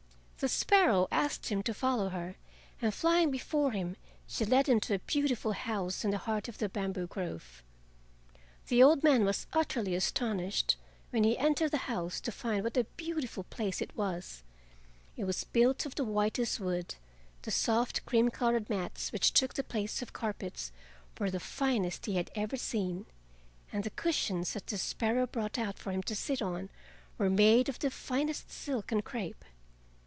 [0.43, 2.35] The sparrow asked him to follow her,
[2.81, 6.57] and flying before him she led him to a beautiful house in the heart of
[6.57, 7.61] the bamboo grove.
[8.67, 10.77] The old man was utterly astonished
[11.11, 14.41] when he entered the house to find what a beautiful place it was.
[15.15, 16.95] It was built of the whitest wood,
[17.43, 20.71] the soft cream colored mats which took the place of carpets
[21.19, 23.05] were the finest he had ever seen,
[23.71, 26.71] and the cushions that the sparrow brought out for him to sit on
[27.19, 29.45] were made of the finest silk and crape.